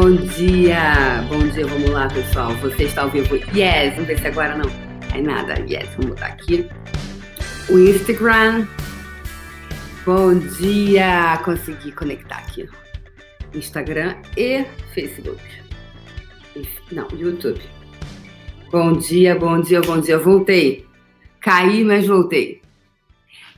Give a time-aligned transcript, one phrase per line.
[0.00, 2.54] Bom dia, bom dia, vamos lá, pessoal.
[2.58, 3.34] Você está ao vivo?
[3.52, 4.70] Yes, vamos ver se agora não.
[5.12, 6.68] É nada, yes, vamos botar aqui.
[7.68, 8.64] O Instagram.
[10.06, 12.68] Bom dia, consegui conectar aqui.
[13.52, 14.64] Instagram e
[14.94, 15.42] Facebook.
[16.92, 17.60] Não, YouTube.
[18.70, 20.16] Bom dia, bom dia, bom dia.
[20.16, 20.86] Voltei.
[21.40, 22.62] Caí, mas voltei.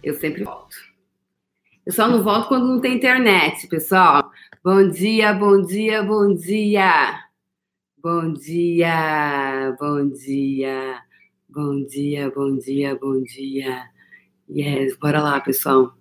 [0.02, 0.74] Eu sempre volto.
[1.84, 4.30] Eu só não volto quando não tem internet, pessoal.
[4.62, 7.24] Bom dia, bom dia, bom dia.
[7.96, 11.02] Bom dia, bom dia.
[11.48, 13.88] Bom dia, bom dia, bom dia.
[14.51, 15.96] Yes, bora lá, pessoal.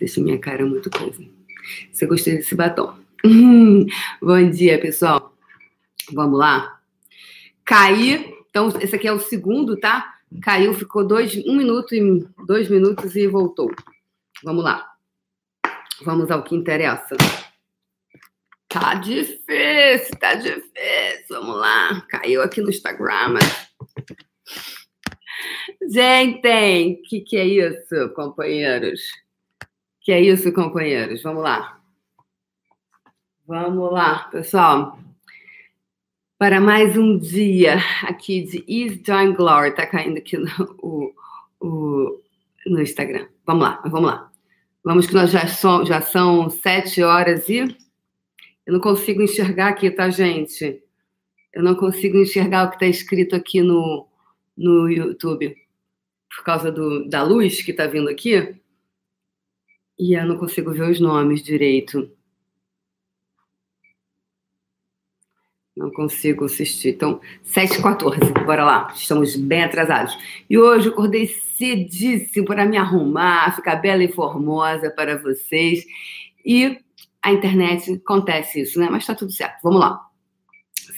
[0.00, 1.22] Deixa minha cara muito coisa.
[1.92, 2.96] Você gostou desse batom?
[4.22, 5.36] bom dia, pessoal.
[6.14, 6.80] Vamos lá.
[7.62, 8.34] Caí.
[8.48, 10.14] Então, esse aqui é o segundo, tá?
[10.40, 13.70] Caiu, ficou dois, um minuto e dois minutos e voltou.
[14.44, 14.86] Vamos lá.
[16.04, 17.16] Vamos ao que interessa.
[18.68, 21.26] Tá difícil, tá difícil.
[21.30, 22.02] Vamos lá.
[22.08, 23.34] Caiu aqui no Instagram.
[23.34, 23.70] Mas...
[25.88, 29.00] Gente, que que é isso, companheiros?
[30.00, 31.22] Que é isso, companheiros?
[31.22, 31.80] Vamos lá.
[33.46, 34.98] Vamos lá, pessoal.
[36.38, 39.74] Para mais um dia aqui de Is John Glory.
[39.74, 40.48] Tá caindo aqui no,
[40.82, 41.14] o,
[41.60, 42.20] o,
[42.66, 43.26] no Instagram.
[43.46, 44.32] Vamos lá, vamos lá.
[44.84, 49.90] Vamos que nós já, so, já são sete horas e eu não consigo enxergar aqui,
[49.90, 50.82] tá, gente?
[51.52, 54.06] Eu não consigo enxergar o que está escrito aqui no,
[54.56, 55.56] no YouTube
[56.28, 58.56] por causa do, da luz que está vindo aqui.
[59.98, 62.10] E eu não consigo ver os nomes direito.
[65.76, 66.90] Não consigo assistir.
[66.90, 68.92] Então, 7h14, bora lá.
[68.94, 70.16] Estamos bem atrasados.
[70.48, 75.84] E hoje eu acordei cedíssimo para me arrumar, ficar bela e formosa para vocês.
[76.44, 76.78] E
[77.22, 78.88] a internet acontece isso, né?
[78.90, 79.60] Mas tá tudo certo.
[79.62, 80.00] Vamos lá.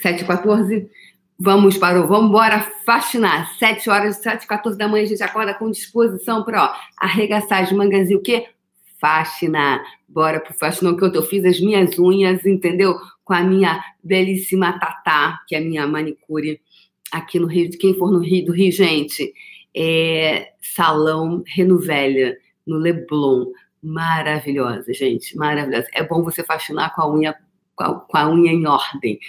[0.00, 0.88] 7h14,
[1.36, 2.06] vamos para o.
[2.06, 3.52] Vamos embora faxinar.
[3.58, 8.14] 7 horas, 7h14 da manhã, a gente acorda com disposição para arregaçar as mangas e
[8.14, 8.46] o quê?
[9.00, 9.82] Faxinar.
[10.08, 12.96] Bora pro faxinão que eu fiz as minhas unhas, entendeu?
[13.28, 16.58] Com a minha belíssima Tatá, que é a minha manicure
[17.12, 17.68] aqui no Rio.
[17.78, 19.34] Quem for no Rio do Rio, gente,
[19.76, 23.52] é Salão Renovelha, no Leblon.
[23.82, 25.86] Maravilhosa, gente, maravilhosa.
[25.92, 27.36] É bom você faxinar com a unha,
[27.76, 29.20] com a, com a unha em ordem.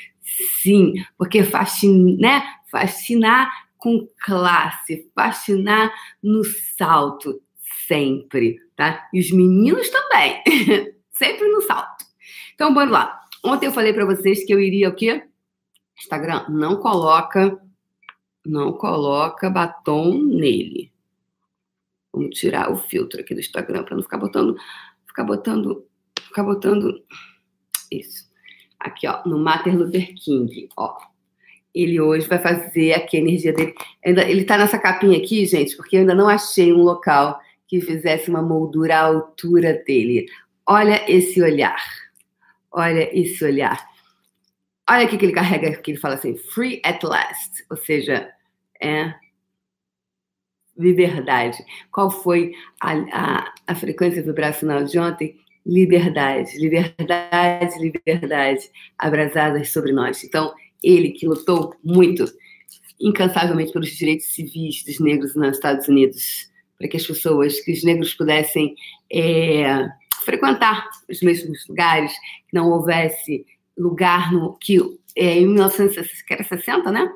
[0.62, 2.42] Sim, porque fascin, né?
[2.72, 5.92] fascinar com classe, fascinar
[6.24, 6.46] no
[6.78, 7.42] salto,
[7.86, 9.10] sempre, tá?
[9.14, 10.42] E os meninos também,
[11.12, 12.06] sempre no salto.
[12.56, 13.19] Então, bora lá.
[13.44, 15.23] Ontem eu falei para vocês que eu iria o quê?
[15.97, 17.59] Instagram, não coloca,
[18.45, 20.91] não coloca batom nele.
[22.11, 24.57] Vamos tirar o filtro aqui do Instagram para não ficar botando,
[25.05, 25.85] ficar botando,
[26.22, 27.03] ficar botando
[27.91, 28.29] isso.
[28.79, 30.97] Aqui, ó, no Martin Luther King, ó.
[31.73, 33.75] Ele hoje vai fazer aqui a energia dele.
[34.03, 38.29] Ele tá nessa capinha aqui, gente, porque eu ainda não achei um local que fizesse
[38.29, 40.25] uma moldura à altura dele.
[40.66, 41.77] Olha esse olhar.
[42.72, 43.88] Olha esse olhar.
[44.90, 48.31] Olha o que ele carrega, que ele fala assim, free at last, ou seja,
[48.81, 49.13] é
[50.78, 51.57] liberdade.
[51.91, 55.38] Qual foi a, a, a frequência vibracional de ontem?
[55.66, 60.24] Liberdade, liberdade, liberdade, abrasadas sobre nós.
[60.24, 62.25] Então, ele que lutou muito,
[63.00, 67.84] incansavelmente pelos direitos civis dos negros nos Estados Unidos, para que as pessoas, que os
[67.84, 68.74] negros pudessem
[69.12, 69.88] é,
[70.29, 72.13] frequentar os mesmos lugares,
[72.47, 73.45] que não houvesse
[73.75, 74.78] lugar no que
[75.16, 77.12] é, em 1960, né?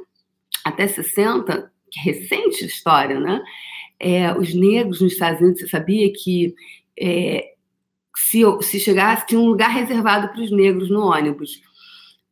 [0.66, 3.40] Até 60, que é recente história, né?
[4.00, 6.56] É, os negros nos Estados Unidos, você sabia que
[7.00, 7.52] é,
[8.16, 11.62] se, se chegasse, tinha um lugar reservado para os negros no ônibus,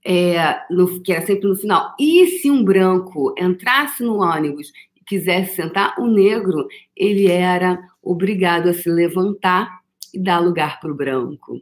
[0.04, 1.94] é, no, que era sempre no final.
[2.00, 8.68] E se um branco entrasse no ônibus e quisesse sentar, o negro, ele era obrigado
[8.68, 9.81] a se levantar
[10.14, 11.62] e dar lugar para o branco.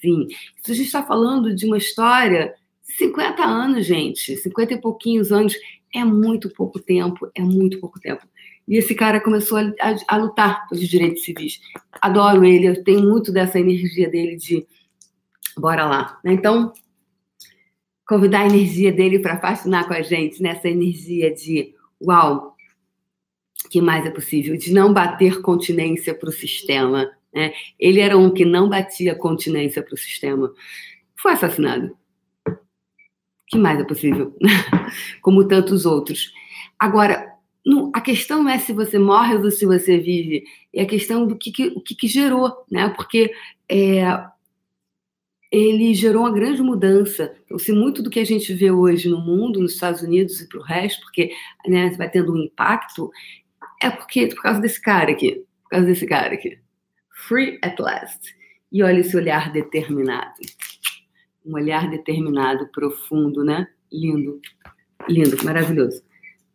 [0.00, 0.26] Sim.
[0.28, 2.54] Isso a gente está falando de uma história
[2.86, 4.36] de 50 anos, gente.
[4.36, 5.54] 50 e pouquinhos anos
[5.94, 8.26] é muito pouco tempo, é muito pouco tempo.
[8.66, 11.58] E esse cara começou a, a, a lutar pelos direitos civis.
[12.02, 14.66] Adoro ele, eu tenho muito dessa energia dele de
[15.56, 16.20] bora lá.
[16.22, 16.34] Né?
[16.34, 16.72] Então,
[18.06, 22.54] convidar a energia dele para fascinar com a gente, nessa energia de uau,
[23.70, 24.56] que mais é possível?
[24.56, 27.52] De não bater continência para o sistema, né?
[27.78, 30.52] Ele era um que não batia continência para o sistema.
[31.16, 31.96] Foi assassinado.
[33.46, 34.36] Que mais é possível?
[35.22, 36.32] Como tantos outros.
[36.78, 37.26] Agora,
[37.64, 41.26] não, a questão não é se você morre ou se você vive, é a questão
[41.26, 42.88] do que, que o que, que, gerou, né?
[42.90, 43.32] Porque
[43.68, 44.02] é,
[45.50, 47.34] ele gerou uma grande mudança.
[47.44, 50.48] Então, se muito do que a gente vê hoje no mundo, nos Estados Unidos e
[50.48, 51.30] para o resto, porque
[51.66, 53.10] né, vai tendo um impacto,
[53.82, 56.58] é porque por causa desse cara aqui, por causa desse cara aqui.
[57.26, 58.34] Free at last.
[58.70, 60.40] E olha esse olhar determinado.
[61.44, 63.66] Um olhar determinado, profundo, né?
[63.92, 64.40] Lindo.
[65.08, 66.02] Lindo, maravilhoso.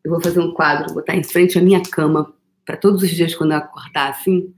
[0.03, 2.33] Eu vou fazer um quadro, vou botar em frente à minha cama,
[2.65, 4.53] para todos os dias quando eu acordar assim,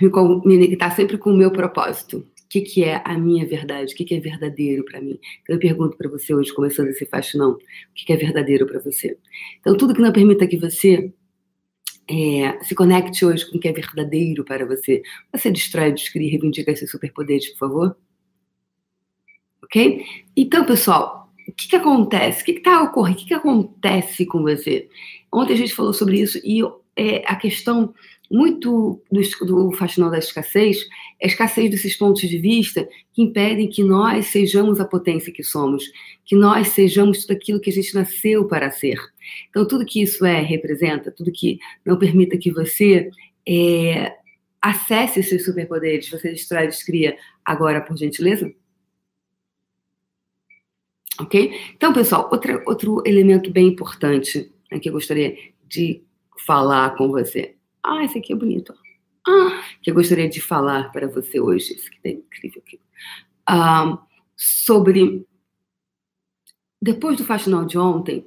[0.00, 2.18] me conectar sempre com o meu propósito.
[2.18, 3.92] O que, que é a minha verdade?
[3.92, 5.18] O que, que é verdadeiro para mim?
[5.48, 7.58] Eu pergunto para você hoje, começando esse faxinão, o
[7.94, 9.16] que, que é verdadeiro para você?
[9.60, 11.12] Então, tudo que não permita que você
[12.10, 15.00] é, se conecte hoje com o que é verdadeiro para você.
[15.32, 17.96] Você destrói, descreve, reivindica esses superpoderes, por favor.
[19.62, 20.04] Ok?
[20.36, 22.42] Então, pessoal, o que, que acontece?
[22.42, 23.16] O que está ocorrendo?
[23.16, 24.88] O que, que acontece com você?
[25.32, 26.60] Ontem a gente falou sobre isso e
[26.96, 27.94] é, a questão
[28.30, 30.86] muito do, do fascinal da escassez
[31.20, 35.42] é a escassez desses pontos de vista que impedem que nós sejamos a potência que
[35.42, 35.84] somos,
[36.24, 39.00] que nós sejamos tudo aquilo que a gente nasceu para ser.
[39.48, 43.10] Então, tudo que isso é, representa, tudo que não permita que você
[43.46, 44.16] é,
[44.62, 48.52] acesse esses superpoderes, você destrói, descria agora, por gentileza.
[51.18, 51.52] Ok?
[51.74, 55.36] Então, pessoal, outra, outro elemento bem importante né, que eu gostaria
[55.66, 56.02] de
[56.46, 58.74] falar com você ah, esse aqui é bonito.
[59.26, 61.74] Ah, que eu gostaria de falar para você hoje.
[61.74, 62.80] Esse aqui é incrível aqui.
[63.46, 63.98] Ah,
[64.36, 65.26] sobre.
[66.82, 68.26] Depois do faxinal de ontem,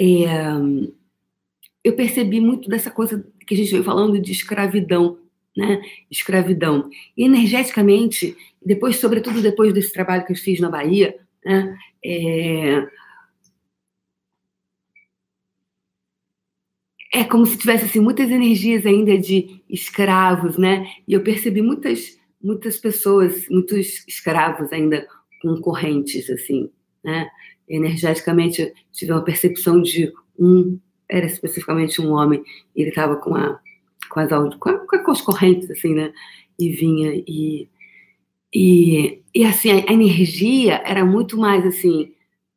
[0.00, 0.36] é,
[1.82, 5.18] eu percebi muito dessa coisa que a gente veio falando de escravidão,
[5.56, 5.82] né?
[6.10, 6.88] Escravidão.
[7.16, 11.76] E energeticamente, depois, sobretudo depois desse trabalho que eu fiz na Bahia, né?
[12.04, 12.86] É,
[17.12, 20.86] é como se tivesse assim, muitas energias ainda de escravos, né?
[21.06, 25.06] E eu percebi muitas muitas pessoas, muitos escravos ainda
[25.42, 26.70] com correntes assim,
[27.02, 27.28] né?
[27.68, 30.78] Energeticamente tive uma percepção de um
[31.10, 32.42] era especificamente um homem,
[32.76, 33.58] ele estava com a
[34.10, 36.12] com as com, a, com as correntes assim, né?
[36.58, 37.68] E vinha e
[38.52, 42.12] e, e assim a energia era muito mais assim,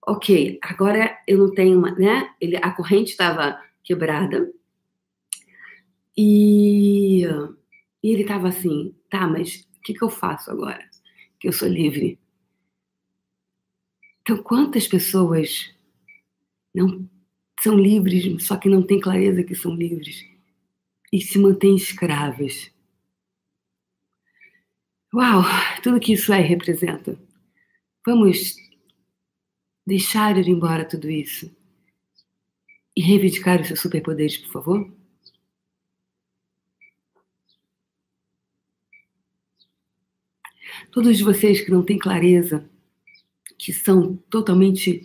[0.05, 2.29] ok, agora eu não tenho, uma, né?
[2.39, 4.51] Ele a corrente estava quebrada.
[6.17, 10.83] E, e ele estava assim, tá, mas o que, que eu faço agora?
[11.39, 12.19] Que eu sou livre.
[14.21, 15.73] Então, quantas pessoas
[16.73, 17.09] não
[17.59, 20.25] são livres, só que não têm clareza que são livres
[21.11, 22.71] e se mantêm escravas?
[25.13, 25.43] Uau,
[25.83, 27.19] tudo que isso é representa.
[28.05, 28.55] Vamos
[29.85, 31.53] deixar ir embora tudo isso
[33.01, 34.93] e reivindicar os seus superpoderes, por favor?
[40.91, 42.69] Todos vocês que não têm clareza,
[43.57, 45.01] que são totalmente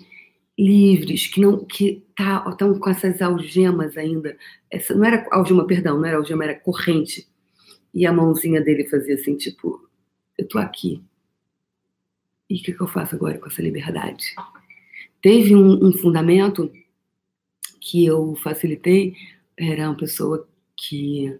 [0.58, 4.36] livres, que não que tá, estão com essas algemas ainda.
[4.70, 7.26] Essa não era algema, perdão, não era algema, era corrente.
[7.94, 9.88] E a mãozinha dele fazia assim, tipo,
[10.36, 11.02] eu tô aqui.
[12.50, 14.34] E o que, que eu faço agora com essa liberdade?
[15.22, 16.70] Teve um, um fundamento
[17.90, 19.14] que eu facilitei
[19.56, 21.38] era uma pessoa que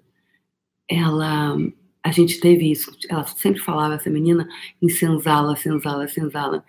[0.88, 1.56] ela
[2.02, 4.48] a gente teve isso, ela sempre falava essa menina
[4.80, 6.64] em senzala, senzala, senzala.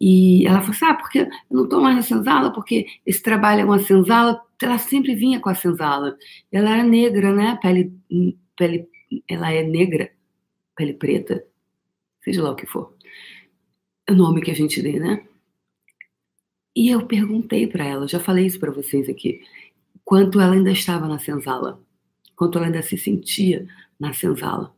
[0.00, 3.60] E ela falou assim: "Ah, porque eu não estou mais na senzala, porque esse trabalho
[3.62, 4.42] é uma senzala".
[4.60, 6.16] Ela sempre vinha com a senzala.
[6.50, 7.58] Ela era negra, né?
[7.62, 7.92] Pele
[8.56, 8.88] pele
[9.28, 10.10] ela é negra,
[10.76, 11.44] pele preta,
[12.24, 12.94] seja lá o que for.
[14.08, 15.24] É o nome que a gente dê, né?
[16.74, 19.42] E eu perguntei para ela, já falei isso para vocês aqui,
[20.04, 21.80] quanto ela ainda estava na senzala,
[22.34, 23.66] quanto ela ainda se sentia
[24.00, 24.74] na senzala.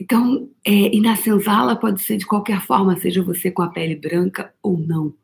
[0.00, 3.94] Então, é, e na senzala pode ser de qualquer forma, seja você com a pele
[3.94, 5.14] branca ou não.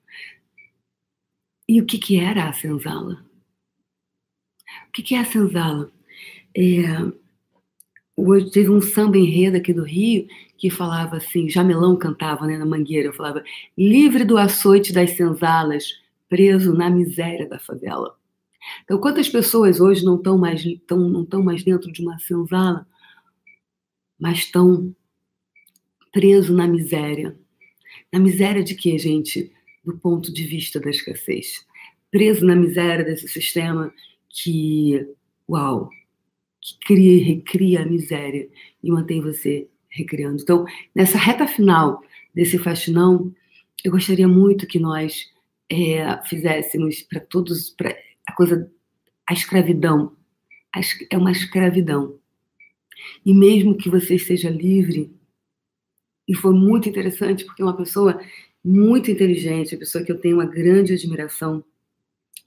[1.67, 3.25] E o que, que era a senzala?
[4.89, 5.91] O que, que é a senzala?
[6.57, 6.63] É,
[8.17, 12.67] hoje teve um samba enredo aqui do Rio que falava assim, Jamelão cantava né, na
[12.67, 13.45] Mangueira, falava,
[13.77, 15.85] livre do açoite das senzalas,
[16.29, 18.19] preso na miséria da favela.
[18.83, 22.87] Então, quantas pessoas hoje não estão mais, tão, não mais dentro de uma senzala,
[24.19, 24.95] mas estão
[26.13, 27.39] preso na miséria?
[28.13, 29.53] Na miséria de quê, gente?
[29.85, 31.65] Do ponto de vista da escassez.
[32.11, 33.93] Preso na miséria desse sistema
[34.29, 35.07] que,
[35.49, 35.89] uau,
[36.61, 38.49] que cria e recria a miséria
[38.83, 39.69] e mantém você
[39.99, 40.41] recriando.
[40.43, 40.65] Então,
[40.95, 42.03] nessa reta final
[42.35, 43.35] desse faxinão,
[43.85, 45.31] eu gostaria muito que nós
[45.71, 48.71] é, fizéssemos para todos, para a coisa,
[49.29, 50.17] a escravidão,
[51.11, 52.19] é uma escravidão.
[53.25, 55.13] E mesmo que você esteja livre,
[56.27, 58.21] e foi muito interessante, porque uma pessoa
[58.65, 61.65] muito inteligente, uma pessoa que eu tenho uma grande admiração,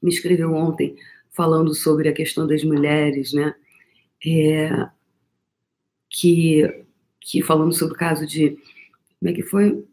[0.01, 0.96] me escreveu ontem
[1.31, 3.55] falando sobre a questão das mulheres, né?
[4.24, 4.88] É,
[6.10, 6.86] que,
[7.21, 8.57] que falando sobre o caso de.
[9.19, 9.85] Como é que foi?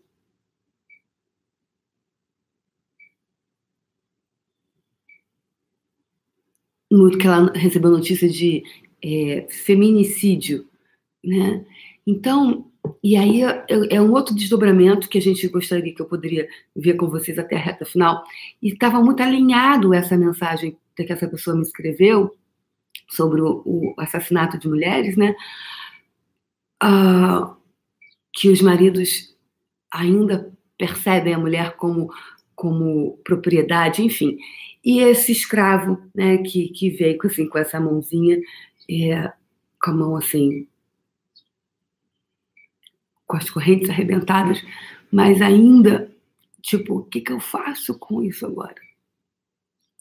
[7.18, 8.62] que ela recebeu notícia de
[9.04, 10.66] é, feminicídio,
[11.22, 11.64] né?
[12.06, 12.70] Então,
[13.02, 16.94] e aí é, é, um outro desdobramento que a gente gostaria que eu poderia ver
[16.94, 18.24] com vocês até a reta final.
[18.62, 22.34] E estava muito alinhado essa mensagem que essa pessoa me escreveu
[23.08, 25.34] sobre o, o assassinato de mulheres, né?
[26.82, 27.56] Uh,
[28.32, 29.36] que os maridos
[29.90, 32.12] ainda percebem a mulher como,
[32.54, 34.38] como propriedade, enfim.
[34.84, 38.40] E esse escravo, né, que, que veio assim, com essa mãozinha,
[38.88, 39.32] é,
[39.82, 40.68] com a mão assim,
[43.26, 44.62] com as correntes arrebentadas,
[45.10, 46.14] mas ainda,
[46.62, 48.80] tipo, o que, que eu faço com isso agora?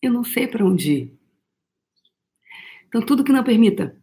[0.01, 1.19] Eu não sei para onde ir.
[2.87, 3.96] Então, tudo que não permita,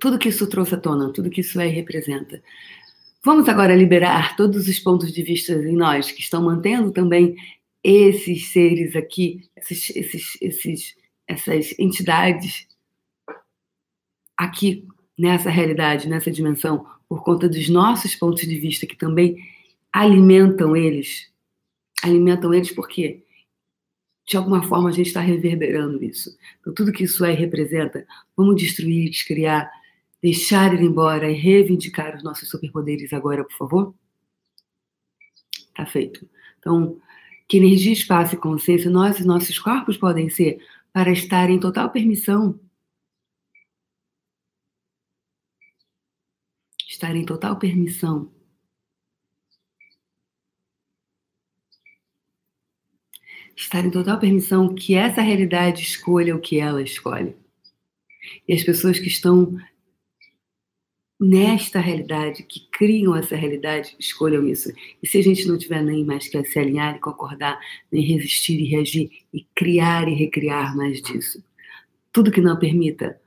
[0.00, 2.42] tudo que isso trouxe à tona, tudo que isso é representa.
[3.24, 7.34] Vamos agora liberar todos os pontos de vista em nós que estão mantendo também
[7.82, 10.96] esses seres aqui, esses, esses, esses,
[11.26, 12.66] essas entidades
[14.36, 14.86] aqui
[15.18, 19.36] nessa realidade, nessa dimensão, por conta dos nossos pontos de vista que também
[19.92, 21.32] alimentam eles.
[22.02, 23.22] Alimentam eles porque,
[24.26, 26.36] de alguma forma, a gente está reverberando isso.
[26.60, 29.70] Então, tudo que isso é representa, vamos destruir, descriar,
[30.24, 33.94] deixar ir embora e reivindicar os nossos superpoderes agora, por favor?
[35.76, 36.26] Tá feito.
[36.58, 36.98] Então,
[37.46, 40.58] que energia, espaço e consciência nós e nossos corpos podem ser
[40.94, 42.58] para estar em total permissão
[46.88, 48.32] estar em total permissão.
[53.56, 57.36] Estar em total permissão que essa realidade escolha o que ela escolhe.
[58.48, 59.58] E as pessoas que estão
[61.24, 64.72] nesta realidade, que criam essa realidade, escolham isso.
[65.02, 67.58] E se a gente não tiver nem mais que se alinhar e concordar,
[67.90, 71.42] nem resistir e reagir, e criar e recriar mais disso.
[72.12, 73.18] Tudo que não permita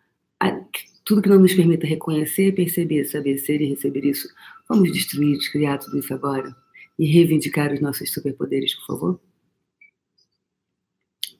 [1.07, 4.27] tudo que não nos permita reconhecer, perceber, saber ser e receber isso,
[4.67, 6.53] vamos destruir, descriar tudo isso agora
[6.99, 9.21] e reivindicar os nossos superpoderes, por favor?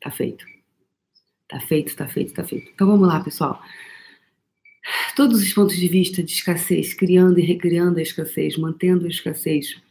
[0.01, 0.45] Tá feito.
[1.49, 2.71] Tá feito, tá feito, tá feito.
[2.73, 3.61] Então vamos lá, pessoal.
[5.15, 9.81] Todos os pontos de vista de escassez, criando e recriando a escassez, mantendo a escassez.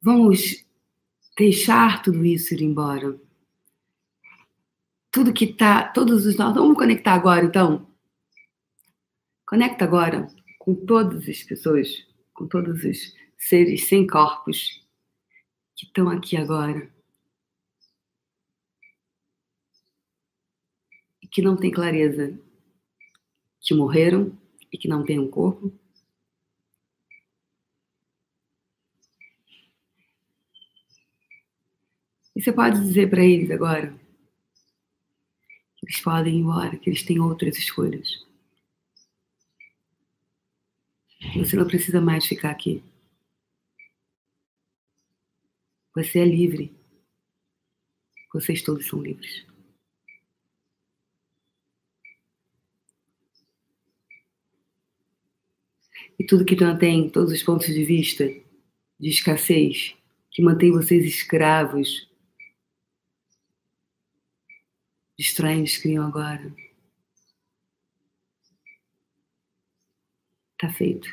[0.00, 0.64] Vamos
[1.36, 3.18] deixar tudo isso ir embora.
[5.10, 7.86] Tudo que tá, todos os nós, vamos conectar agora, então,
[9.46, 10.26] Conecta agora
[10.58, 11.88] com todas as pessoas,
[12.32, 14.82] com todos os seres sem corpos
[15.76, 16.90] que estão aqui agora
[21.22, 22.36] e que não têm clareza,
[23.64, 24.38] que morreram
[24.70, 25.72] e que não têm um corpo.
[32.36, 33.98] E você pode dizer para eles agora
[35.76, 38.24] que eles podem ir embora, que eles têm outras escolhas.
[41.36, 42.82] Você não precisa mais ficar aqui.
[45.94, 46.74] Você é livre.
[48.32, 49.46] Vocês todos são livres.
[56.18, 58.24] E tudo que mantém todos os pontos de vista
[58.98, 59.94] de escassez,
[60.30, 62.08] que mantém vocês escravos,
[65.18, 66.54] distraem, descriam agora.
[70.52, 71.08] Está feito.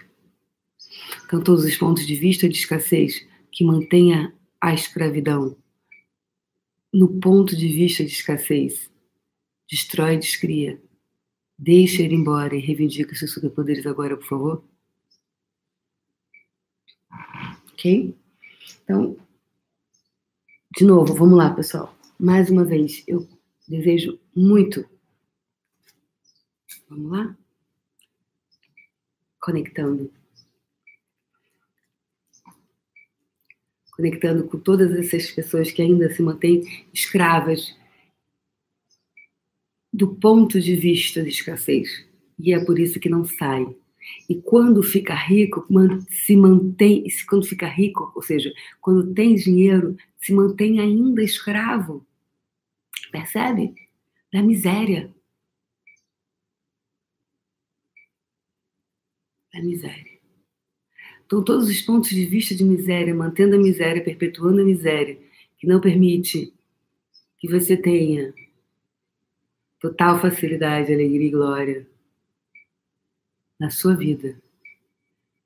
[1.26, 5.58] Então, todos os pontos de vista de escassez que mantenha a escravidão
[6.94, 8.92] no ponto de vista de escassez,
[9.70, 10.82] destrói e descria.
[11.58, 14.71] Deixa ir embora e reivindica seus superpoderes agora, por favor.
[17.82, 18.16] Ok?
[18.84, 19.18] Então,
[20.78, 21.96] de novo, vamos lá, pessoal.
[22.20, 23.28] Mais uma vez, eu
[23.68, 24.88] desejo muito.
[26.88, 27.36] Vamos lá?
[29.42, 30.14] conectando.
[33.92, 37.76] Conectando com todas essas pessoas que ainda se mantêm escravas
[39.92, 42.08] do ponto de vista de escassez.
[42.40, 43.76] E é por isso que não sai.
[44.28, 45.66] E quando fica rico,
[46.10, 52.06] se mantém, quando fica rico, ou seja, quando tem dinheiro, se mantém ainda escravo.
[53.12, 53.74] Percebe?
[54.32, 55.14] Da miséria.
[59.54, 60.18] da miséria.
[61.26, 65.20] Então, todos os pontos de vista de miséria, mantendo a miséria, perpetuando a miséria,
[65.58, 66.54] que não permite
[67.38, 68.34] que você tenha
[69.80, 71.91] total facilidade, alegria e glória
[73.62, 74.42] na sua vida.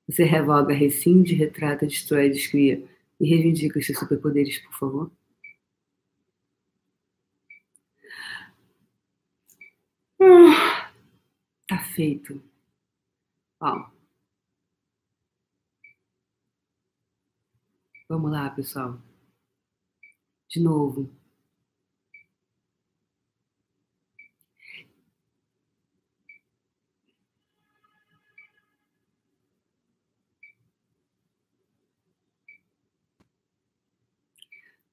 [0.08, 2.82] Você revoga, rescinde, retrata, destrói, descria
[3.20, 5.12] e reivindica os seus superpoderes, por favor.
[10.18, 10.54] Uh,
[11.68, 12.42] tá feito.
[13.60, 13.90] Ó.
[18.08, 18.98] Vamos lá, pessoal.
[20.48, 21.10] De novo.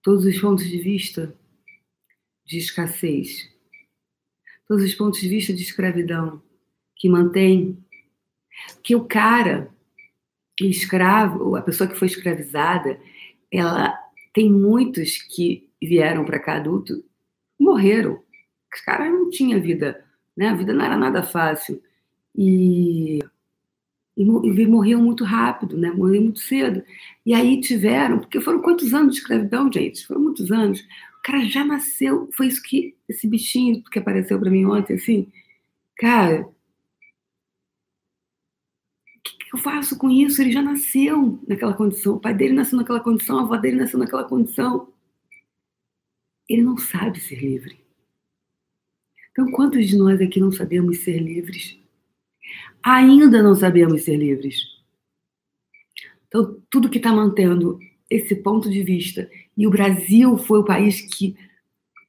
[0.03, 1.33] Todos os pontos de vista
[2.45, 3.49] de escassez,
[4.67, 6.43] todos os pontos de vista de escravidão
[6.95, 7.83] que mantém
[8.83, 9.73] que o cara
[10.61, 12.99] escravo, a pessoa que foi escravizada,
[13.51, 13.97] ela
[14.33, 17.03] tem muitos que vieram para cá adulto,
[17.59, 18.21] morreram.
[18.73, 20.03] Os caras não tinham vida,
[20.35, 20.49] né?
[20.49, 21.81] A vida não era nada fácil.
[22.35, 23.19] E,
[24.15, 25.91] e, e morriam muito rápido, né?
[25.91, 26.83] Morriam muito cedo.
[27.25, 30.05] E aí tiveram, porque foram quantos anos de escravidão, gente?
[30.05, 30.81] Foram muitos anos.
[30.81, 35.31] O cara já nasceu, foi isso que esse bichinho que apareceu para mim ontem, assim,
[35.97, 36.47] cara,
[39.53, 40.41] eu faço com isso?
[40.41, 42.15] Ele já nasceu naquela condição.
[42.15, 44.91] O pai dele nasceu naquela condição, a avó dele nasceu naquela condição.
[46.49, 47.79] Ele não sabe ser livre.
[49.31, 51.82] Então, quantos de nós aqui não sabemos ser livres?
[52.83, 54.73] Ainda não sabemos ser livres.
[56.27, 61.01] Então, tudo que está mantendo esse ponto de vista, e o Brasil foi o país
[61.01, 61.35] que,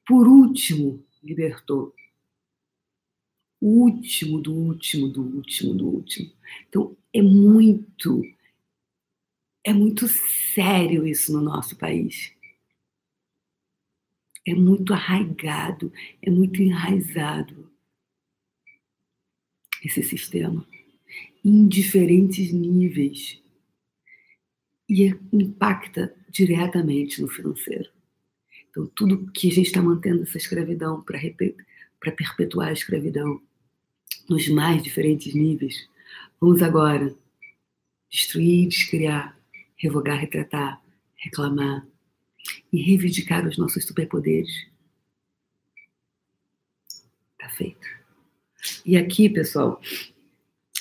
[0.05, 1.93] por último, libertou
[3.61, 6.31] o último do último do último do último.
[6.67, 8.21] Então, é muito,
[9.63, 12.33] é muito sério isso no nosso país.
[14.45, 17.64] É muito arraigado, é muito enraizado
[19.83, 20.65] esse sistema,
[21.43, 23.41] em diferentes níveis.
[24.87, 27.89] E impacta diretamente no financeiro.
[28.69, 33.41] Então, tudo que a gente está mantendo essa escravidão para perpetuar a escravidão
[34.29, 35.87] nos mais diferentes níveis,
[36.39, 37.15] Vamos agora
[38.09, 39.35] destruir, descriar,
[39.77, 40.81] revogar, retratar,
[41.15, 41.87] reclamar
[42.71, 44.67] e reivindicar os nossos superpoderes.
[47.39, 48.04] Tá feito.
[48.85, 49.79] E aqui, pessoal,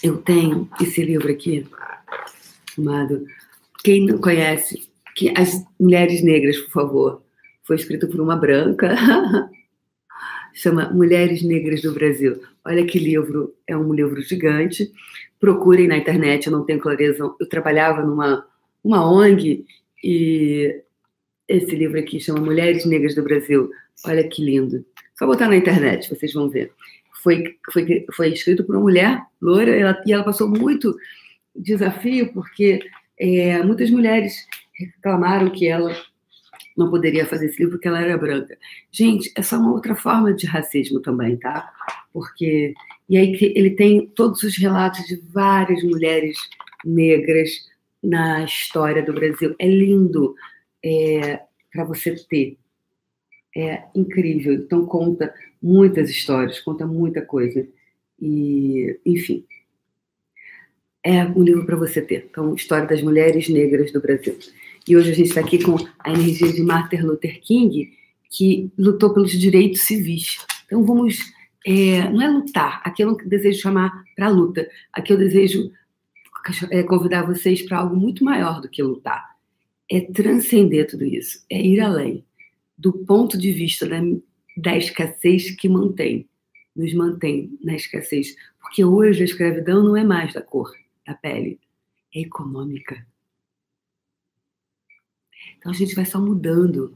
[0.02, 1.66] eu tenho esse livro aqui,
[2.74, 3.26] chamado
[3.82, 7.22] Quem não conhece, que as mulheres negras, por favor,
[7.62, 8.94] foi escrito por uma branca.
[10.56, 12.40] Chama Mulheres Negras do Brasil.
[12.64, 14.88] Olha que livro, é um livro gigante
[15.44, 17.22] procurem na internet, eu não tenho clareza.
[17.38, 18.46] Eu trabalhava numa
[18.82, 19.66] uma ONG
[20.02, 20.82] e
[21.46, 23.70] esse livro aqui chama Mulheres Negras do Brasil.
[24.06, 24.82] Olha que lindo.
[25.18, 26.72] Só botar na internet, vocês vão ver.
[27.24, 30.94] Foi, foi, foi escrito por uma mulher loira ela, e ela passou muito
[31.56, 32.80] desafio porque
[33.18, 34.46] é, muitas mulheres
[34.78, 35.96] reclamaram que ela
[36.76, 38.58] não poderia fazer esse livro porque ela era branca.
[38.92, 41.72] Gente, é só uma outra forma de racismo também, tá?
[42.12, 42.74] Porque
[43.08, 46.36] e aí ele tem todos os relatos de várias mulheres
[46.84, 47.50] negras
[48.02, 49.54] na história do Brasil.
[49.58, 50.34] É lindo
[50.84, 51.40] é,
[51.72, 52.56] para você ter.
[53.56, 54.54] É incrível.
[54.54, 55.32] Então conta
[55.64, 57.66] muitas histórias, conta muita coisa.
[58.20, 59.46] E, enfim,
[61.02, 62.26] é um livro para você ter.
[62.30, 64.38] Então, História das Mulheres Negras do Brasil.
[64.86, 67.90] E hoje a gente está aqui com a energia de Martin Luther King,
[68.30, 70.44] que lutou pelos direitos civis.
[70.66, 71.18] Então, vamos
[71.66, 75.72] é, não é lutar, aqui eu não desejo chamar para luta, aqui eu desejo
[76.70, 79.34] é, convidar vocês para algo muito maior do que lutar.
[79.90, 82.22] É transcender tudo isso, é ir além
[82.76, 83.98] do ponto de vista da,
[84.56, 86.28] da escassez que mantém,
[86.74, 88.36] nos mantém na escassez.
[88.60, 90.72] Porque hoje a escravidão não é mais da cor
[91.06, 91.60] da pele,
[92.14, 93.06] é econômica.
[95.58, 96.94] Então a gente vai só mudando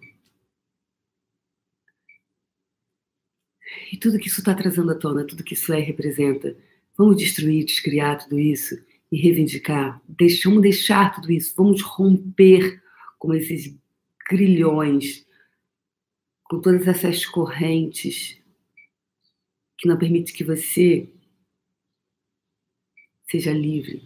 [3.93, 6.57] E tudo que isso está trazendo à tona, tudo que isso é representa,
[6.97, 8.79] vamos destruir, descriar tudo isso
[9.11, 10.01] e reivindicar.
[10.09, 12.83] Deixa, vamos deixar tudo isso, vamos romper
[13.19, 13.75] com esses
[14.29, 15.27] grilhões,
[16.49, 18.41] com todas essas correntes
[19.77, 21.09] que não permite que você
[23.31, 24.03] seja livre.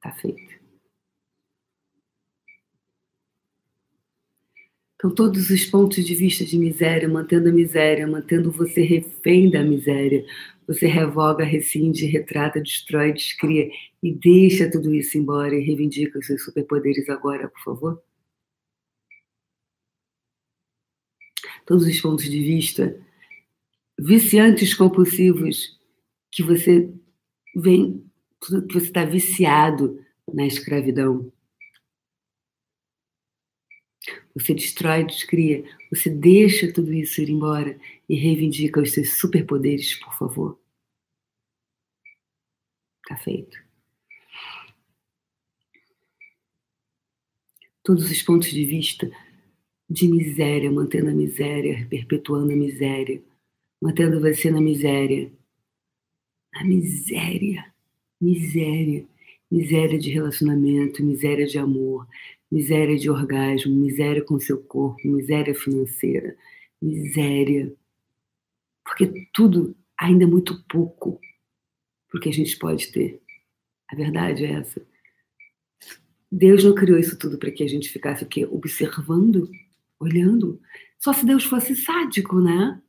[0.00, 0.54] Tá feito.
[4.96, 9.62] Então, todos os pontos de vista de miséria, mantendo a miséria, mantendo você refém da
[9.62, 10.24] miséria,
[10.66, 13.70] você revoga, rescinde, retrata, destrói, descria
[14.02, 18.02] e deixa tudo isso embora e reivindica os seus superpoderes agora, por favor?
[21.66, 22.98] Todos os pontos de vista
[23.98, 25.78] viciantes compulsivos
[26.30, 26.92] que você
[27.54, 28.04] vem,
[28.40, 31.32] que você está viciado na escravidão.
[34.34, 40.14] Você destrói, descria, você deixa tudo isso ir embora e reivindica os seus superpoderes, por
[40.18, 40.60] favor.
[43.06, 43.56] Tá feito.
[47.82, 49.10] Todos os pontos de vista
[49.88, 53.22] de miséria, mantendo a miséria, perpetuando a miséria,
[53.80, 55.30] mantendo você na miséria.
[56.54, 57.74] A miséria,
[58.20, 59.06] miséria,
[59.50, 62.06] miséria de relacionamento, miséria de amor,
[62.50, 66.36] miséria de orgasmo, miséria com seu corpo, miséria financeira,
[66.80, 67.74] miséria.
[68.84, 71.20] Porque tudo ainda é muito pouco
[72.10, 73.20] para que a gente pode ter.
[73.90, 74.86] A verdade é essa.
[76.30, 78.44] Deus não criou isso tudo para que a gente ficasse o quê?
[78.46, 79.50] Observando,
[80.00, 80.60] olhando.
[80.98, 82.80] Só se Deus fosse sádico, né?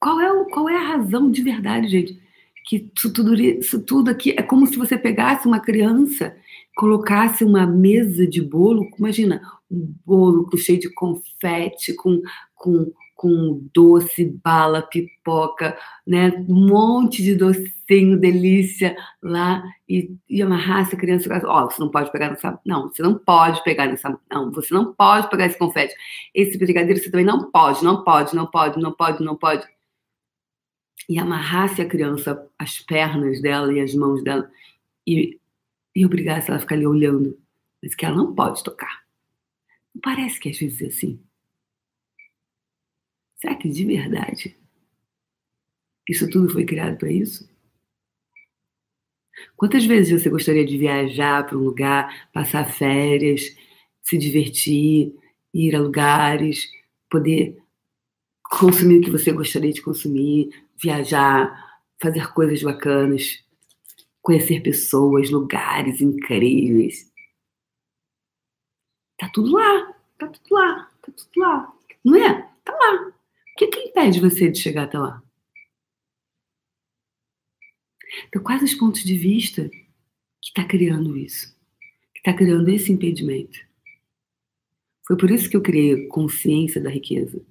[0.00, 2.20] Qual é, o, qual é a razão de verdade, gente?
[2.66, 6.36] Que isso tudo, isso tudo aqui é como se você pegasse uma criança
[6.78, 12.22] colocasse uma mesa de bolo, imagina, um bolo cheio de confete, com,
[12.54, 15.76] com, com doce, bala, pipoca,
[16.06, 16.30] né?
[16.48, 21.90] um monte de docinho, delícia lá, e, e amarrasse a criança, ó, oh, você não
[21.90, 25.58] pode pegar nessa, não, você não pode pegar nessa, não, você não pode pegar esse
[25.58, 25.94] confete,
[26.32, 29.66] esse brigadeiro você também não pode, não pode, não pode, não pode, não pode,
[31.08, 34.48] e amarrasse a criança, as pernas dela e as mãos dela,
[35.04, 35.38] e
[35.98, 37.36] e obrigasse ela a ficar ali olhando,
[37.82, 39.02] mas que ela não pode tocar.
[40.00, 41.20] Parece que às vezes é assim?
[43.40, 44.56] Será que de verdade
[46.08, 47.48] isso tudo foi criado para isso?
[49.56, 53.54] Quantas vezes você gostaria de viajar para um lugar, passar férias,
[54.02, 55.14] se divertir,
[55.52, 56.68] ir a lugares,
[57.10, 57.56] poder
[58.42, 63.44] consumir o que você gostaria de consumir, viajar, fazer coisas bacanas,
[64.22, 67.12] conhecer pessoas, lugares incríveis.
[69.18, 71.72] Tá tudo lá, tá tudo lá, tá tudo lá.
[72.04, 72.42] Não é?
[72.64, 73.12] Tá lá.
[73.58, 75.20] O que, que impede você de chegar até lá?
[78.28, 81.58] Então, quais os pontos de vista que está criando isso?
[82.14, 83.58] Que está criando esse impedimento?
[85.04, 87.44] Foi por isso que eu criei consciência da riqueza.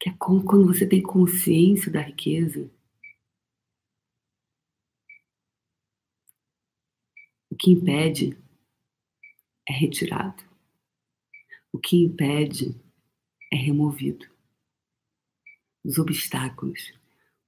[0.00, 2.70] Que é como quando você tem consciência da riqueza,
[7.60, 8.38] que impede
[9.68, 10.42] é retirado.
[11.70, 12.74] O que impede
[13.52, 14.29] é removido.
[15.84, 16.92] Os obstáculos.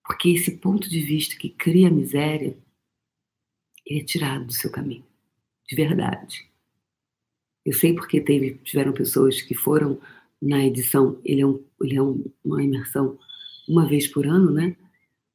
[0.05, 2.57] Porque esse ponto de vista que cria miséria
[3.87, 5.05] ele é tirado do seu caminho.
[5.68, 6.49] De verdade.
[7.64, 10.01] Eu sei porque teve, tiveram pessoas que foram
[10.40, 13.18] na edição, ele é, um, ele é um, uma imersão
[13.68, 14.77] uma vez por ano, né?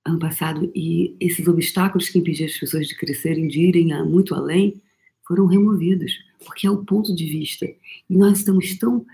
[0.08, 4.34] ano passado e esses obstáculos que impediam as pessoas de crescerem, de irem a muito
[4.34, 4.82] além,
[5.28, 6.14] foram removidos,
[6.46, 7.66] porque é o ponto de vista.
[7.66, 9.06] E nós estamos tão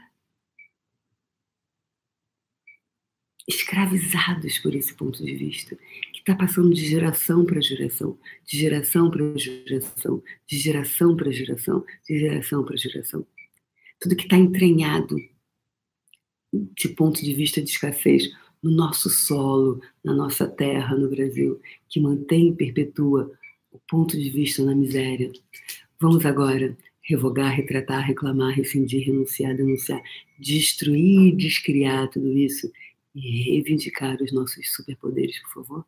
[3.48, 5.76] escravizados por esse ponto de vista,
[6.14, 11.86] que está passando de geração para geração, de geração para geração, de geração para geração,
[12.08, 13.26] de geração para geração.
[14.00, 15.18] Tudo que está entranhado
[16.54, 22.00] de ponto de vista de escassez no nosso solo, na nossa terra, no Brasil, que
[22.00, 23.32] mantém e perpetua
[23.72, 25.32] o ponto de vista na miséria.
[26.00, 30.02] Vamos agora revogar, retratar, reclamar, rescindir, renunciar, denunciar,
[30.40, 32.72] destruir, descriar tudo isso
[33.16, 35.88] e reivindicar os nossos superpoderes, por favor?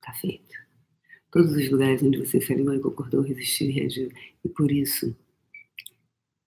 [0.00, 0.56] Tá feito.
[1.30, 4.10] Todos os lugares onde você se alinhou e concordou, resistiu e reagiu.
[4.44, 5.14] E por isso,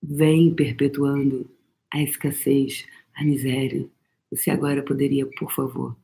[0.01, 1.49] vem perpetuando
[1.93, 3.89] a escassez, a miséria.
[4.31, 5.95] Você agora poderia, por favor,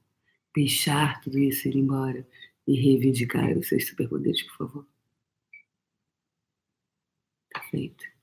[0.55, 2.27] deixar tudo isso ir embora
[2.67, 4.87] e reivindicar os seus superpoderes, por favor?
[7.51, 8.16] Tá feito.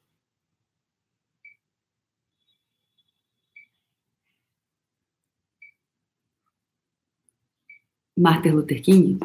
[8.16, 9.18] Martin Luther King,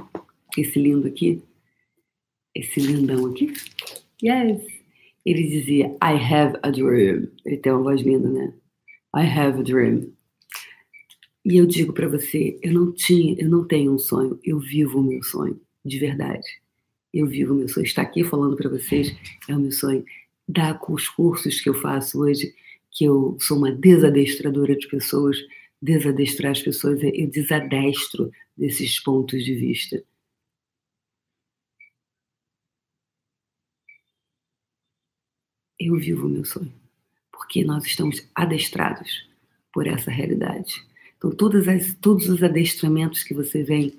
[0.57, 1.41] esse lindo aqui,
[2.55, 3.53] esse lindão aqui,
[4.23, 4.61] yes,
[5.25, 7.27] ele dizia, I have a dream.
[7.45, 8.53] Ele tem uma voz linda, né?
[9.15, 10.11] I have a dream.
[11.45, 14.99] E eu digo para você, eu não tinha, eu não tenho um sonho, eu vivo
[14.99, 16.45] o meu sonho, de verdade.
[17.13, 17.85] Eu vivo o meu sonho.
[17.85, 19.15] Estar aqui falando para vocês
[19.47, 20.03] é o meu sonho.
[20.47, 22.53] Dar com os cursos que eu faço hoje,
[22.91, 25.37] que eu sou uma desadestradora de pessoas,
[25.81, 30.03] desadestrar as pessoas, eu desadestro desses pontos de vista.
[35.79, 36.73] Eu vivo o meu sonho,
[37.31, 39.27] porque nós estamos adestrados
[39.73, 40.85] por essa realidade.
[41.17, 43.97] Então, todas as, todos os adestramentos que você vem.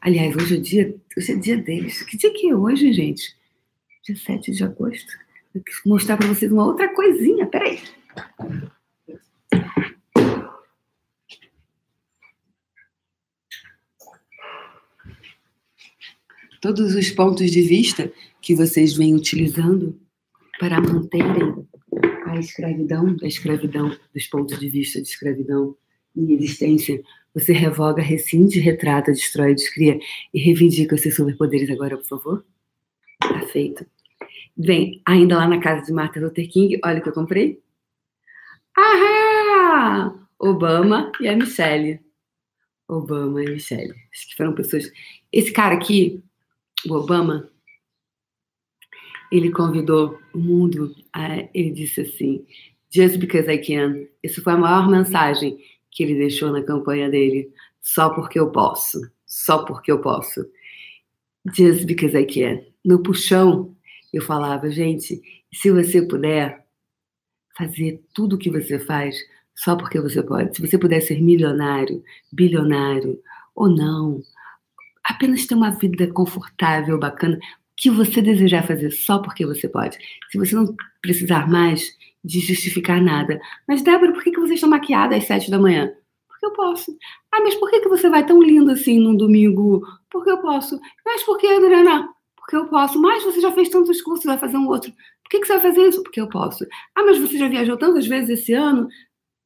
[0.00, 2.02] Aliás, hoje é dia, hoje é dia deles.
[2.02, 3.34] Que dia que é hoje, gente?
[4.02, 5.12] Dia 7 de agosto.
[5.64, 7.46] Quis mostrar para vocês uma outra coisinha.
[7.46, 7.80] Peraí.
[16.64, 20.00] Todos os pontos de vista que vocês vêm utilizando
[20.58, 21.68] para manterem
[22.24, 25.76] a escravidão, a escravidão, dos pontos de vista de escravidão
[26.16, 27.02] em existência,
[27.34, 30.00] você revoga, rescinde, retrata, destrói, descria
[30.32, 32.46] e reivindica seus superpoderes agora, por favor?
[33.20, 33.84] Tá feito.
[34.56, 37.60] Vem, ainda lá na casa de Martin Luther King, olha o que eu comprei.
[38.74, 40.14] Ahá!
[40.38, 42.00] Obama e a Michelle.
[42.88, 43.92] Obama e Michelle.
[44.10, 44.90] Acho que foram pessoas.
[45.30, 46.24] Esse cara aqui,
[46.88, 47.48] o Obama,
[49.30, 52.46] ele convidou o mundo, a, ele disse assim,
[52.90, 54.06] just because I can.
[54.22, 55.58] Isso foi a maior mensagem
[55.90, 60.44] que ele deixou na campanha dele, só porque eu posso, só porque eu posso.
[61.54, 62.62] Just because I can.
[62.84, 63.76] No puxão,
[64.12, 65.20] eu falava, gente,
[65.52, 66.64] se você puder
[67.56, 69.16] fazer tudo o que você faz,
[69.54, 70.56] só porque você pode.
[70.56, 73.20] Se você puder ser milionário, bilionário
[73.54, 74.20] ou não,
[75.04, 77.38] apenas ter uma vida confortável, bacana,
[77.76, 79.98] que você desejar fazer só porque você pode.
[80.30, 83.38] Se você não precisar mais de justificar nada.
[83.68, 85.92] Mas, Débora, por que, que você está maquiada às sete da manhã?
[86.26, 86.96] Porque eu posso.
[87.32, 89.82] Ah, mas por que, que você vai tão linda assim num domingo?
[90.10, 90.80] Porque eu posso.
[91.04, 92.08] Mas por que, Adriana?
[92.36, 93.00] Porque eu posso.
[93.00, 94.90] Mas você já fez tantos cursos, vai fazer um outro.
[94.90, 96.02] Por que, que você vai fazer isso?
[96.02, 96.64] Porque eu posso.
[96.94, 98.88] Ah, mas você já viajou tantas vezes esse ano?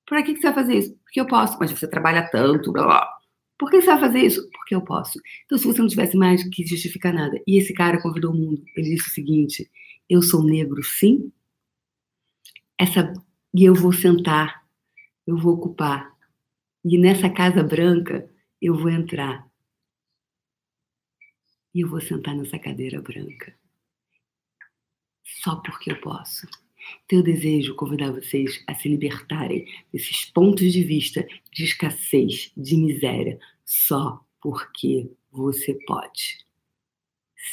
[0.06, 0.96] Por que, que você vai fazer isso?
[1.04, 1.58] Porque eu posso.
[1.58, 3.17] Mas você trabalha tanto, blá blá.
[3.58, 4.48] Por que você vai fazer isso?
[4.50, 5.20] Porque eu posso.
[5.44, 7.40] Então, se você não tivesse mais que justificar nada.
[7.46, 8.62] E esse cara convidou o mundo.
[8.76, 9.68] Ele disse o seguinte:
[10.08, 11.32] eu sou negro, sim.
[12.78, 13.12] Essa
[13.54, 14.64] e eu vou sentar,
[15.26, 16.14] eu vou ocupar.
[16.84, 19.48] E nessa casa branca eu vou entrar.
[21.74, 23.54] E eu vou sentar nessa cadeira branca.
[25.24, 26.46] Só porque eu posso.
[27.04, 32.76] Então, eu desejo convidar vocês a se libertarem desses pontos de vista de escassez, de
[32.76, 36.38] miséria, só porque você pode,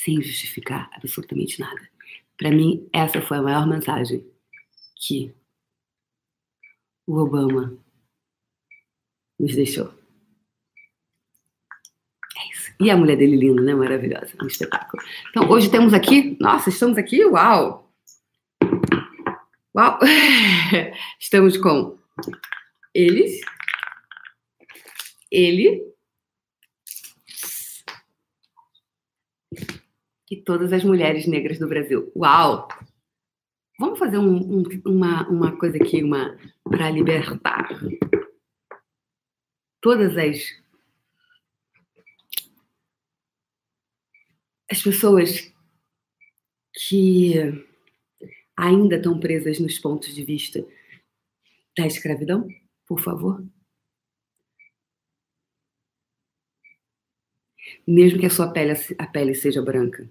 [0.03, 1.89] sem justificar absolutamente nada.
[2.37, 4.25] Para mim, essa foi a maior mensagem
[4.95, 5.33] que
[7.07, 7.77] o Obama
[9.39, 9.93] nos deixou.
[12.37, 12.73] É isso.
[12.79, 13.73] E a mulher dele linda, né?
[13.73, 14.33] Maravilhosa.
[14.41, 15.01] Um espetáculo.
[15.29, 16.37] Então, hoje temos aqui.
[16.39, 17.23] Nossa, estamos aqui.
[17.25, 17.84] Uau!
[19.75, 19.99] Uau!
[21.19, 21.99] Estamos com
[22.93, 23.41] eles,
[25.29, 25.93] ele
[30.31, 32.09] e todas as mulheres negras do Brasil.
[32.15, 32.69] Uau!
[33.77, 37.67] Vamos fazer um, um, uma, uma coisa aqui, uma para libertar
[39.81, 40.37] todas as
[44.71, 45.53] as pessoas
[46.73, 47.74] que
[48.55, 50.65] ainda estão presas nos pontos de vista
[51.77, 52.47] da escravidão,
[52.87, 53.43] por favor?
[57.85, 60.09] Mesmo que a sua pele, a pele seja branca,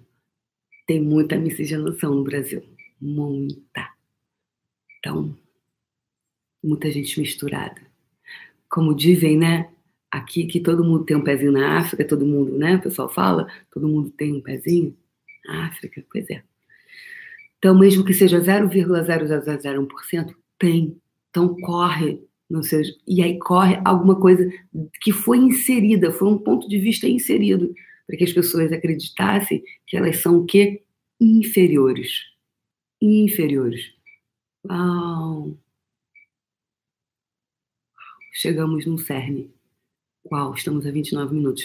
[0.87, 2.63] tem muita miscigenação no Brasil.
[3.01, 3.95] Muita.
[4.99, 5.37] Então,
[6.63, 7.81] muita gente misturada.
[8.69, 9.73] Como dizem, né?
[10.11, 12.77] Aqui que todo mundo tem um pezinho na África, todo mundo, né?
[12.77, 14.97] O pessoal fala, todo mundo tem um pezinho
[15.45, 16.43] na África, pois é.
[17.64, 21.00] Então, mesmo que seja 0,0001%, tem.
[21.31, 22.83] Então, corre no seu.
[23.09, 24.46] E aí corre alguma coisa
[25.00, 27.74] que foi inserida, foi um ponto de vista inserido,
[28.07, 30.83] para que as pessoas acreditassem que elas são o quê?
[31.18, 32.24] Inferiores.
[33.00, 33.94] Inferiores.
[34.68, 35.57] Uau!
[38.31, 39.50] Chegamos num cerne.
[40.31, 41.64] Uau, estamos a 29 minutos.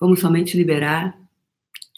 [0.00, 1.14] Vamos somente liberar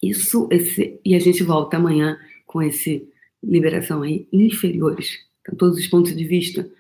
[0.03, 3.08] isso, esse, e a gente volta amanhã com esse
[3.43, 5.19] liberação aí inferiores.
[5.41, 6.71] Então, todos os pontos de vista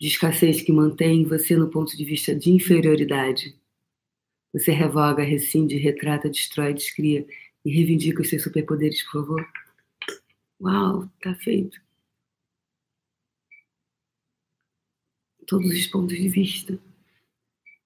[0.00, 3.54] de escassez que mantém você no ponto de vista de inferioridade.
[4.52, 7.26] Você revoga, rescinde, retrata, destrói, descria
[7.64, 9.48] e reivindica os seus superpoderes, por favor.
[10.60, 11.80] Uau, tá feito.
[15.46, 16.78] Todos os pontos de vista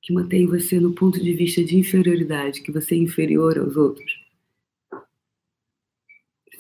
[0.03, 4.20] que mantém você no ponto de vista de inferioridade, que você é inferior aos outros.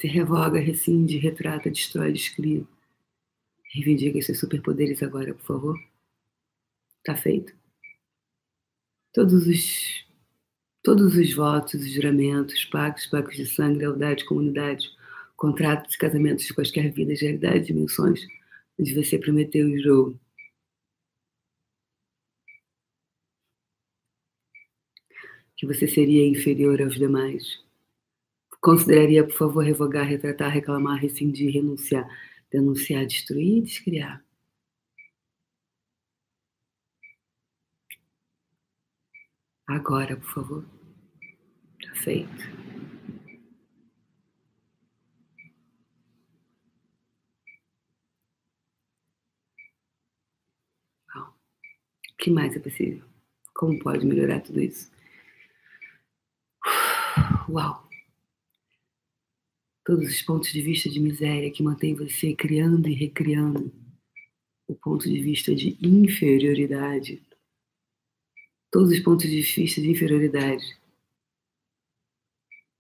[0.01, 2.67] Se revoga, rescinde, retrata, destrói, descria.
[3.75, 5.79] Reivindica esses superpoderes agora, por favor.
[7.05, 7.55] Tá feito.
[9.13, 10.07] Todos os,
[10.83, 14.89] todos os votos, os juramentos, pactos, pactos de sangue, lealdade, comunidade,
[15.37, 18.27] contratos, casamentos de quaisquer vidas, realidades, dimensões,
[18.79, 20.19] onde você prometeu e jurou.
[25.57, 27.61] Que você seria inferior aos demais.
[28.61, 32.07] Consideraria, por favor, revogar, retratar, reclamar, rescindir, renunciar,
[32.51, 34.23] denunciar, destruir descriar.
[39.66, 40.64] Agora, por favor.
[41.83, 42.61] Tá feito.
[51.16, 53.03] O que mais é possível?
[53.55, 54.90] Como pode melhorar tudo isso?
[57.49, 57.89] Uau!
[59.90, 63.72] Todos os pontos de vista de miséria que mantém você criando e recriando.
[64.68, 67.20] O ponto de vista de inferioridade.
[68.70, 70.79] Todos os pontos de vista de inferioridade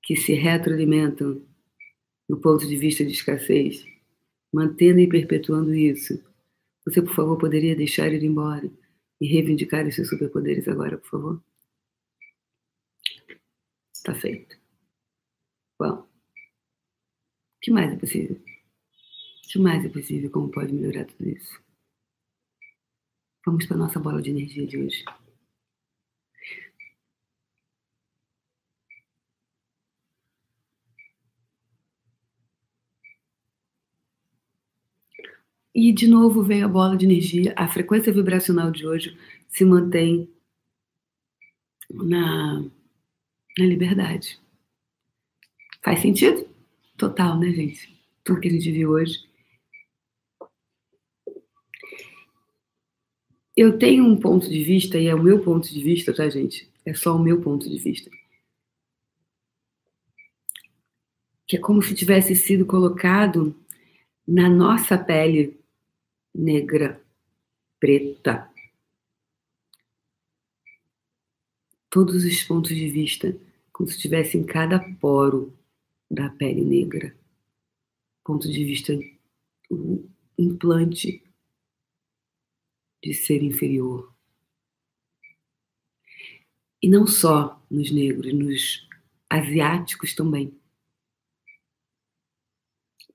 [0.04, 1.44] que se retroalimentam
[2.28, 3.84] no ponto de vista de escassez,
[4.52, 6.22] mantendo e perpetuando isso.
[6.84, 8.70] Você, por favor, poderia deixar ir embora
[9.20, 11.44] e reivindicar seus superpoderes agora, por favor?
[13.92, 14.56] Está feito.
[15.76, 16.08] Bom,
[17.59, 18.36] o que mais é possível?
[18.36, 20.28] O que mais é possível?
[20.28, 21.62] Como pode melhorar tudo isso?
[23.46, 25.04] Vamos para a nossa bola de energia de hoje.
[35.72, 37.54] E de novo vem a bola de energia.
[37.56, 39.16] A frequência vibracional de hoje
[39.48, 40.28] se mantém
[41.88, 42.62] na,
[43.56, 44.40] na liberdade.
[45.84, 46.49] Faz sentido?
[47.00, 47.98] Total, né, gente?
[48.22, 49.26] Tudo que a gente viu hoje.
[53.56, 56.70] Eu tenho um ponto de vista, e é o meu ponto de vista, tá, gente?
[56.84, 58.10] É só o meu ponto de vista.
[61.46, 63.58] Que é como se tivesse sido colocado
[64.28, 65.58] na nossa pele
[66.34, 67.02] negra,
[67.80, 68.46] preta.
[71.88, 73.34] Todos os pontos de vista,
[73.72, 75.58] como se estivesse em cada poro
[76.10, 77.16] da pele negra.
[78.24, 78.98] Ponto de vista,
[79.70, 81.22] um implante
[83.02, 84.12] de ser inferior.
[86.82, 88.88] E não só nos negros, nos
[89.28, 90.58] asiáticos também.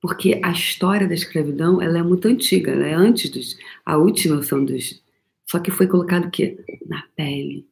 [0.00, 3.58] Porque a história da escravidão ela é muito antiga, ela é antes dos.
[3.84, 5.02] A última são dos.
[5.46, 6.64] Só que foi colocado o quê?
[6.86, 7.68] Na pele.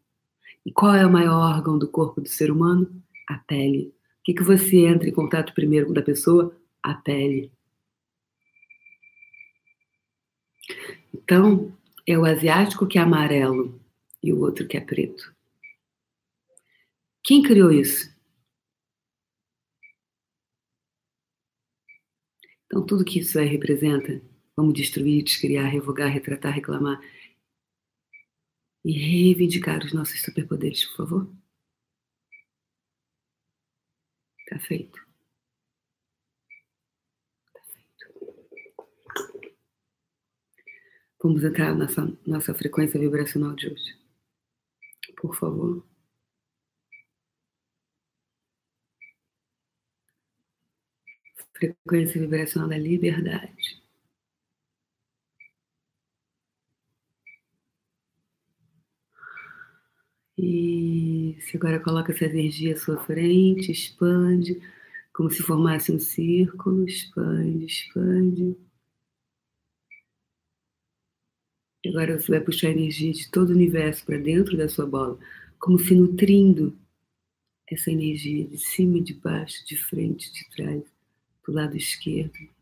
[0.66, 2.90] E qual é o maior órgão do corpo do ser humano?
[3.28, 3.93] A pele.
[4.24, 6.56] Que, que você entra em contato primeiro com a pessoa?
[6.82, 7.52] A pele.
[11.12, 13.80] Então, é o asiático que é amarelo
[14.22, 15.34] e o outro que é preto.
[17.22, 18.12] Quem criou isso?
[22.66, 24.20] Então, tudo que isso aí representa,
[24.56, 27.00] vamos destruir, descriar, revogar, retratar, reclamar
[28.84, 31.43] e reivindicar os nossos superpoderes, por favor.
[34.54, 35.04] Tá feito.
[37.52, 38.06] Tá feito.
[41.20, 43.98] Vamos entrar na nossa, nossa frequência vibracional de hoje.
[45.20, 45.84] Por favor.
[51.52, 53.83] frequência vibracional da liberdade.
[60.36, 64.60] Isso, agora coloca essa energia à sua frente, expande,
[65.12, 68.56] como se formasse um círculo, expande, expande.
[71.86, 75.18] Agora você vai puxar a energia de todo o universo para dentro da sua bola,
[75.58, 76.76] como se nutrindo
[77.70, 80.82] essa energia de cima, de baixo, de frente, de trás
[81.46, 82.53] do lado esquerdo.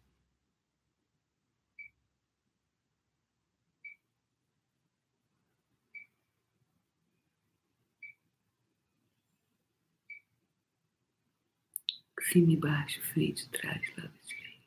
[12.30, 14.62] Cima e baixo, frente, trás, lado esquerdo.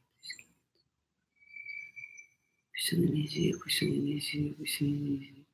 [2.73, 5.45] Puxando energia, puxando energia, puxando energia.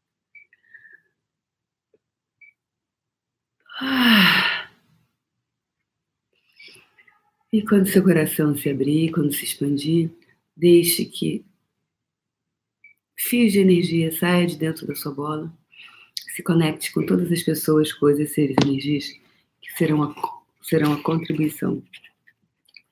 [3.80, 4.70] Ah.
[7.54, 10.10] E quando seu coração se abrir, quando se expandir,
[10.56, 11.46] deixe que
[13.18, 15.54] fios de energia saia de dentro da sua bola,
[16.36, 19.08] se conecte com todas as pessoas, coisas, seres, energias
[19.62, 20.02] que serão
[20.62, 21.84] serão a contribuição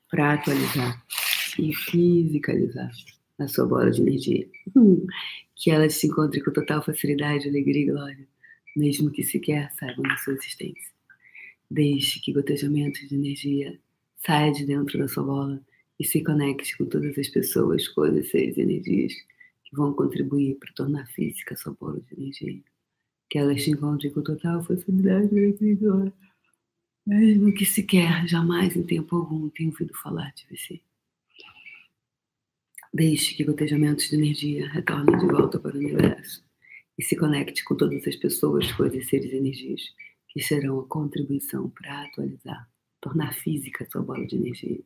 [0.10, 1.06] para atualizar
[1.58, 2.92] e fisicalizar
[3.38, 4.48] a sua bola de energia.
[4.76, 5.06] Hum,
[5.56, 8.28] que ela se encontre com total facilidade, alegria e glória,
[8.76, 10.90] mesmo que sequer saibam da sua existência.
[11.70, 13.80] Deixe que gotejamentos de energia
[14.18, 15.62] saia de dentro da sua bola
[16.00, 19.14] e se conecte com todas as pessoas, coisas, seres e energias
[19.66, 22.62] que vão contribuir para tornar física a sua bola de energia.
[23.30, 26.14] Que elas te encontrem com total facilidade, alegria e glória,
[27.10, 30.80] mesmo que sequer, jamais em tempo algum tenha ouvido falar de você.
[32.94, 36.46] Deixe que gotejamentos de energia retornem de volta para o universo
[36.98, 39.82] e se conecte com todas as pessoas, coisas, seres e energias
[40.28, 42.70] que serão a contribuição para atualizar,
[43.02, 44.80] tornar física sua bola de energia.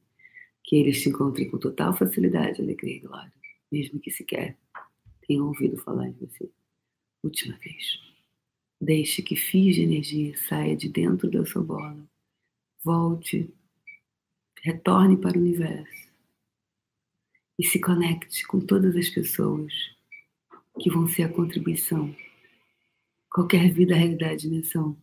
[0.63, 3.33] Que eles se encontrem com total facilidade, alegria e glória,
[3.69, 4.57] mesmo que sequer
[5.27, 6.49] tenham ouvido falar de você.
[7.21, 7.99] Última vez.
[8.79, 12.12] Deixe que fios de energia saia de dentro da sua bola.
[12.83, 13.49] Volte,
[14.61, 16.11] retorne para o universo
[17.57, 19.73] e se conecte com todas as pessoas
[20.81, 22.13] que vão ser a contribuição.
[23.31, 24.97] Qualquer vida, realidade, dimensão,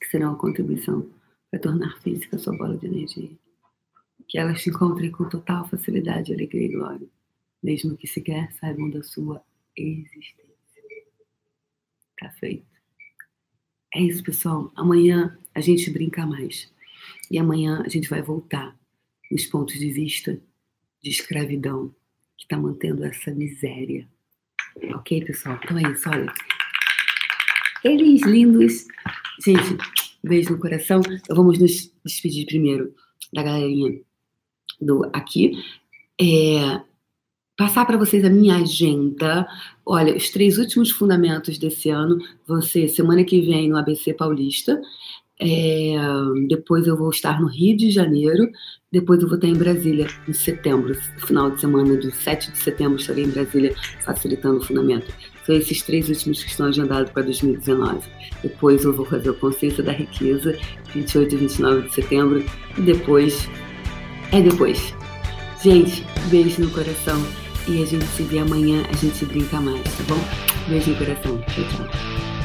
[0.00, 1.10] que serão a contribuição
[1.50, 3.30] para tornar física a sua bola de energia.
[4.28, 7.08] Que elas se encontrem com total facilidade, alegria e glória,
[7.62, 9.44] mesmo que sequer saibam da sua
[9.76, 10.44] existência.
[12.18, 12.66] Tá feito.
[13.94, 14.72] É isso, pessoal.
[14.74, 16.74] Amanhã a gente brinca mais.
[17.30, 18.76] E amanhã a gente vai voltar
[19.30, 20.40] nos pontos de vista
[21.02, 21.94] de escravidão
[22.36, 24.08] que está mantendo essa miséria.
[24.94, 25.58] Ok, pessoal?
[25.62, 26.32] Então é isso, olha.
[27.82, 28.86] Eles lindos.
[29.44, 29.76] Gente,
[30.22, 31.00] beijo no coração.
[31.06, 32.94] Então vamos nos despedir primeiro
[33.32, 34.00] da galerinha
[34.80, 35.62] do aqui.
[36.20, 36.80] É,
[37.56, 39.46] passar para vocês a minha agenda.
[39.84, 44.80] Olha, os três últimos fundamentos desse ano vão ser semana que vem no ABC Paulista.
[45.40, 45.94] É,
[46.48, 48.50] depois eu vou estar no Rio de Janeiro.
[48.90, 52.58] Depois eu vou estar em Brasília em setembro, no final de semana do 7 de
[52.58, 53.74] setembro estarei em Brasília
[54.04, 55.12] facilitando o fundamento.
[55.44, 58.00] São esses três últimos que estão agendados para 2019.
[58.42, 60.56] Depois eu vou fazer a Consciência da Riqueza,
[60.94, 62.44] 28 e 29 de setembro.
[62.78, 63.48] E depois,
[64.32, 64.94] é depois.
[65.62, 67.20] Gente, beijo no coração
[67.68, 70.68] e a gente se vê amanhã, a gente brinca mais, tá bom?
[70.68, 71.38] Beijo no coração.
[71.42, 72.35] Tchau, tchau.